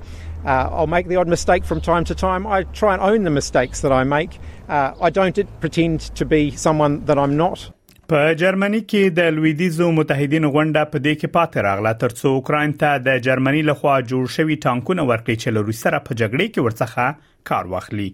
[0.45, 2.47] Uh, I'll make the odd mistake from time to time.
[2.47, 4.39] I try and own the mistakes that I make.
[4.69, 7.71] Uh, I don't pretend to be someone that I'm not.
[8.09, 12.99] په جرمني کې د لویدیزو متحدینو غونډه په دې کې پاتې راغله ترڅو اوکرين ته
[13.05, 17.06] د جرمني لخوا جوړ شوی ټانکونه ورکړي چې لروي سره په جګړه کې ورڅخه
[17.49, 18.06] کار واخلي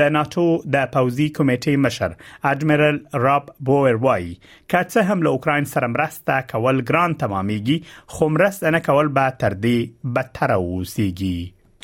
[0.00, 0.44] د ناتو
[0.76, 2.16] د پوزي کمیټې مشر
[2.52, 8.74] اډمیرل راب بوئر وایي کڅه هم له اوکرين سره مرسته کول ګران تمامېږي خو مرسته
[8.76, 11.36] نه کول به تر دې بدتر اوسيږي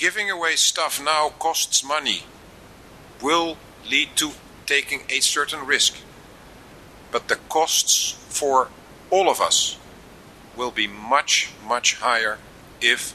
[0.05, 2.17] Giving away stuff now costs money
[3.27, 3.49] will
[3.95, 4.31] lead to
[4.71, 6.01] taking a certain risk
[7.17, 7.99] but the costs
[8.41, 8.55] for
[9.19, 9.63] all of us
[10.61, 11.39] will be much
[11.75, 12.35] much higher
[12.95, 13.07] if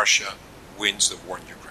[0.00, 0.38] Russia
[0.84, 1.61] wins the war in Ukraine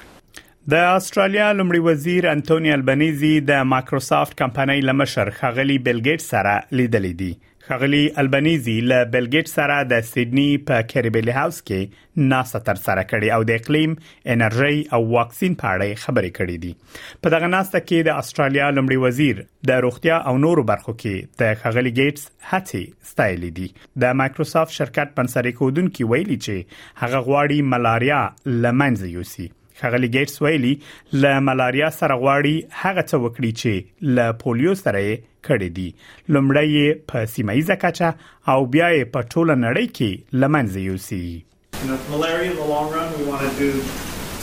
[0.70, 7.14] د استرالیا لمړي وزیر انټونی البنيزي د مایکروسافت کمپنۍ لمشر خغلی بیل ګیټ سره لیدلې
[7.22, 7.30] دي
[7.70, 13.04] خغلی البنيزي له بیل ګیټ سره د سېډني په کریبل هاوس کې ناسا تر سره
[13.14, 13.96] کړي او د اقلیم
[14.36, 19.06] انرژي او واکسین په اړه خبرې کړې دي په دغه ناسته کې د استرالیا لمړي
[19.06, 19.40] وزیر
[19.72, 25.18] د روغتیا او نورو برخو کې د خغلی ګیټس هڅې ستایلې دي د مایکروسافت شرکت
[25.18, 29.48] پنسرې کودونکو ویلي چې هغه غواړي ملاریا لمنځه یوسي
[29.82, 30.74] خغلی ګیټس ویلي
[31.24, 35.00] ل ملاریا سره غواړي هغه څه وکړي چې ل پولیو سره
[35.48, 35.90] کړې دي
[36.36, 38.10] لمړی په سیمایي زکاچا
[38.56, 41.26] او بیا په ټوله نړۍ کې لمنځه یوسي
[42.14, 43.70] malaria in the long run we want to do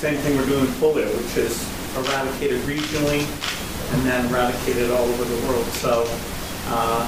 [0.02, 1.61] same thing we're doing with polio which is
[2.00, 5.94] eradicated regionally and then eradicated all over the world so
[6.79, 7.05] uh,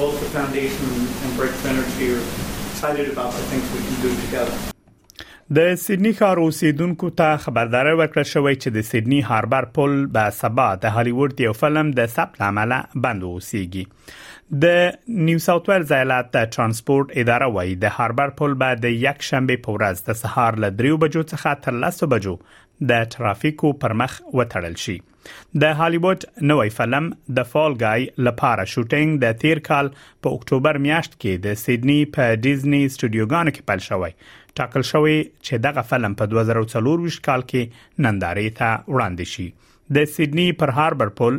[0.00, 4.60] both the foundation and breakthrough energy are excited about the things we can do together
[5.56, 10.66] د سیدنی ښار اوسیدونکو ته خبرداري ورکړه شوې چې د سیدنی هاربر پل په سبا
[10.84, 14.14] د هالیوډ یو فلم د ثبت عمله بند اوسيږي
[14.64, 14.76] د
[15.30, 19.76] نیو ساوث ویلز ایالت ترانسپورت اداره وایي د هاربر پل به د یک شنبه په
[19.78, 22.36] ورځ د سهار له 3 بجو څخه تر 10 بجو
[22.88, 24.94] د ترافیکو پر مخ وتړل شي
[25.62, 31.16] د هالیوډ نوې فلم د فال ګای لپاره شوټینګ د تیر کال په اکتوبر میاشت
[31.20, 34.12] کې د سیدنی په ډیزنی سټوډیوګانو کې پیل شوی
[34.60, 35.16] ټاکل شوی
[35.46, 41.12] چې دغه فلم په 2024 کال کې نندارې ته وړاندې شي د سیدنی پر هاربر
[41.22, 41.38] پل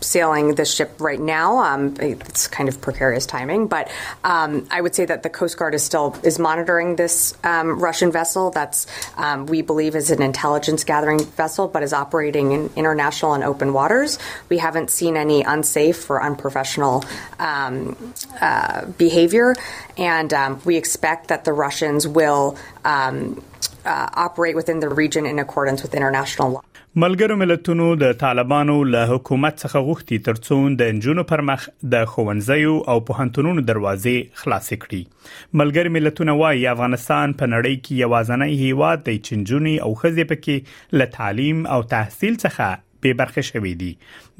[0.02, 1.58] sailing this ship right now.
[1.58, 3.90] Um, it's kind of precarious timing, but
[4.24, 8.10] um, I would say that the Coast Guard is still is monitoring this um, Russian
[8.12, 8.50] vessel.
[8.50, 8.86] That's
[9.16, 13.72] um, we believe is an intelligence gathering vessel, but is operating in international and open
[13.72, 14.18] waters.
[14.48, 17.04] We haven't seen any unsafe or unprofessional
[17.38, 19.54] um, uh, behavior,
[19.96, 22.56] and um, we expect that the Russians will.
[22.84, 23.36] Uh,
[24.14, 26.62] operate within the region in accordance with international law.
[26.98, 32.72] ملګرو ملتونو د طالبانو له حکومت څخه غوښتي ترڅو د انجونو پر مخ د خوندزیو
[32.94, 39.14] او پوهنتونونو دروازې خلاص کړي ملګر ملتونه وايي افغانستان په نړۍ کې یوازنی هیواد دی
[39.26, 42.68] چې انجوني او خزې پکې له تعلیم او تحصیل څخه
[43.04, 43.92] بې برخه شوې دي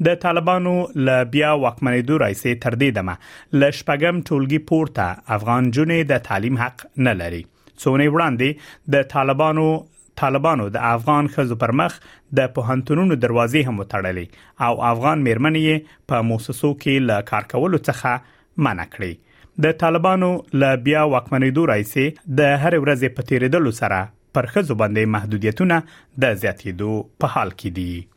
[0.09, 0.73] د طالبانو
[1.11, 3.15] ل بیا واکمنیدو رئیس تر دې دمه
[3.63, 9.69] ل شپږم ټولګي پورته افغان جونې د تعلیم حق نه لري څونه وړاندې د طالبانو
[10.19, 11.93] طالبانو د افغان خزو پر مخ
[12.39, 14.25] د پوهنتونونو دروازې هم وتړلې
[14.67, 15.77] او افغان میرمنې
[16.13, 20.31] په موسسو کې له کار کولو څخه منع کړې د طالبانو
[20.61, 22.05] ل بیا وکمنېدو رئیسي
[22.39, 23.99] د هر ورځې په تیریدلو سره
[24.37, 25.81] پر خزو باندې محدودیتونه
[26.25, 28.07] د زیاتېدو په حال کې دي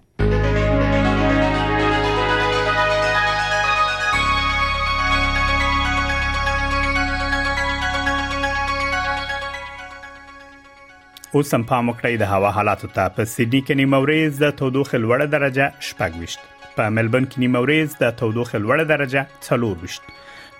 [11.37, 15.27] اوس هم په مکړی د هوا حالاتو ته په سیدنی کې نیموريز د تودوخه لوړه
[15.33, 16.35] درجه شپږ
[16.77, 20.13] په ملبن کې نیموريز د تودوخه لوړه درجه څلور وشت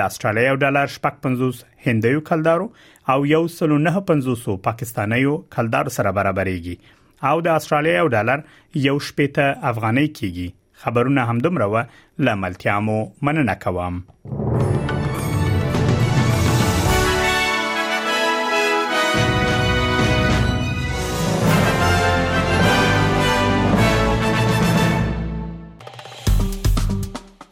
[0.00, 2.66] د استرالیا ډالر شپږ پنځوس هندیو کلدارو
[3.14, 6.76] او یو سل نه پنځوسو پاکستانیو کلدار سره برابرېږي
[7.32, 8.44] او د استرالیا ډالر
[8.90, 10.48] یو شپېته افغاني کیږي
[10.86, 12.98] خبرونه همدومره و لاملتیا مو
[13.28, 14.00] مننه کوم